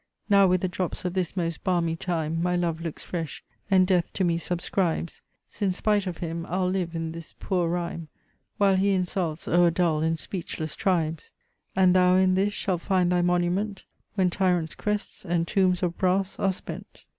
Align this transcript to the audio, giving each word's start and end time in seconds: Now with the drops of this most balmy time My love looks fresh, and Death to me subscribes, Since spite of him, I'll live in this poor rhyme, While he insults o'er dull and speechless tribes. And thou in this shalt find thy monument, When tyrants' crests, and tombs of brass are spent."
Now 0.31 0.47
with 0.47 0.61
the 0.61 0.67
drops 0.67 1.05
of 1.05 1.13
this 1.13 1.37
most 1.37 1.63
balmy 1.63 1.95
time 1.95 2.41
My 2.41 2.55
love 2.55 2.81
looks 2.81 3.03
fresh, 3.03 3.43
and 3.69 3.85
Death 3.85 4.11
to 4.13 4.23
me 4.23 4.39
subscribes, 4.39 5.21
Since 5.47 5.77
spite 5.77 6.07
of 6.07 6.17
him, 6.17 6.43
I'll 6.49 6.67
live 6.67 6.95
in 6.95 7.11
this 7.11 7.35
poor 7.39 7.69
rhyme, 7.69 8.07
While 8.57 8.77
he 8.77 8.93
insults 8.93 9.47
o'er 9.47 9.69
dull 9.69 10.01
and 10.01 10.19
speechless 10.19 10.75
tribes. 10.75 11.33
And 11.75 11.95
thou 11.95 12.15
in 12.15 12.33
this 12.33 12.51
shalt 12.51 12.81
find 12.81 13.11
thy 13.11 13.21
monument, 13.21 13.83
When 14.15 14.31
tyrants' 14.31 14.73
crests, 14.73 15.23
and 15.23 15.47
tombs 15.47 15.83
of 15.83 15.95
brass 15.99 16.39
are 16.39 16.51
spent." 16.51 17.05